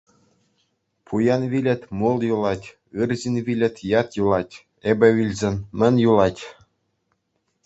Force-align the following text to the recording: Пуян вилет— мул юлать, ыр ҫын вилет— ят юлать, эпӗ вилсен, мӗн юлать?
Пуян 1.05 1.43
вилет— 1.51 1.81
мул 1.99 2.17
юлать, 2.33 2.65
ыр 3.01 3.09
ҫын 3.19 3.35
вилет— 3.45 3.75
ят 3.99 4.09
юлать, 4.23 4.53
эпӗ 4.89 5.07
вилсен, 5.17 5.55
мӗн 5.79 5.95
юлать? 6.09 6.41